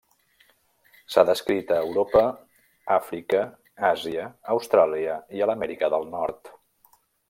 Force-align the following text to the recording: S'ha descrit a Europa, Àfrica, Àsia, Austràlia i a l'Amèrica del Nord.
S'ha 1.15 1.23
descrit 1.29 1.73
a 1.75 1.77
Europa, 1.89 2.25
Àfrica, 2.97 3.45
Àsia, 3.93 4.27
Austràlia 4.57 5.23
i 5.41 5.45
a 5.49 5.53
l'Amèrica 5.53 5.97
del 5.97 6.13
Nord. 6.21 6.57